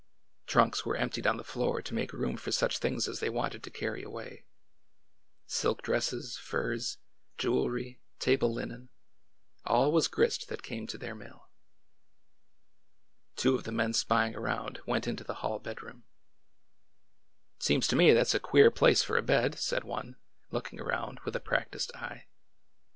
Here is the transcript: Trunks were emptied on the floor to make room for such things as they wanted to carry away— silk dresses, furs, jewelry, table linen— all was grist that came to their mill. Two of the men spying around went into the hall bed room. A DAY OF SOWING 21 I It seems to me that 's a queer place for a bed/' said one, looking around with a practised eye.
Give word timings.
Trunks 0.47 0.83
were 0.83 0.95
emptied 0.97 1.27
on 1.27 1.37
the 1.37 1.43
floor 1.43 1.79
to 1.79 1.93
make 1.93 2.11
room 2.11 2.35
for 2.35 2.51
such 2.51 2.79
things 2.79 3.07
as 3.07 3.19
they 3.19 3.29
wanted 3.29 3.61
to 3.61 3.69
carry 3.69 4.01
away— 4.01 4.45
silk 5.45 5.83
dresses, 5.83 6.37
furs, 6.39 6.97
jewelry, 7.37 7.99
table 8.17 8.51
linen— 8.51 8.89
all 9.63 9.91
was 9.91 10.07
grist 10.07 10.49
that 10.49 10.63
came 10.63 10.87
to 10.87 10.97
their 10.97 11.13
mill. 11.13 11.49
Two 13.35 13.53
of 13.53 13.63
the 13.63 13.71
men 13.71 13.93
spying 13.93 14.35
around 14.35 14.81
went 14.87 15.05
into 15.05 15.23
the 15.23 15.35
hall 15.45 15.59
bed 15.59 15.83
room. 15.83 15.97
A 15.99 15.99
DAY 15.99 15.99
OF 15.99 16.63
SOWING 16.63 17.51
21 17.51 17.53
I 17.53 17.57
It 17.57 17.63
seems 17.83 17.87
to 17.89 17.95
me 17.95 18.11
that 18.13 18.27
's 18.27 18.33
a 18.33 18.39
queer 18.39 18.71
place 18.71 19.03
for 19.03 19.17
a 19.17 19.21
bed/' 19.21 19.59
said 19.59 19.83
one, 19.83 20.15
looking 20.49 20.79
around 20.79 21.19
with 21.19 21.35
a 21.35 21.39
practised 21.39 21.91
eye. 21.95 22.25